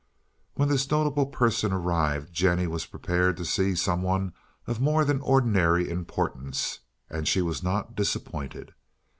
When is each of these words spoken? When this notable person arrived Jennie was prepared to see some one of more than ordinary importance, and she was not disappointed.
When 0.55 0.67
this 0.67 0.89
notable 0.89 1.27
person 1.27 1.71
arrived 1.71 2.33
Jennie 2.33 2.65
was 2.65 2.87
prepared 2.87 3.37
to 3.37 3.45
see 3.45 3.75
some 3.75 4.01
one 4.01 4.33
of 4.65 4.81
more 4.81 5.05
than 5.05 5.21
ordinary 5.21 5.87
importance, 5.87 6.79
and 7.07 7.27
she 7.27 7.43
was 7.43 7.61
not 7.61 7.93
disappointed. 7.95 8.73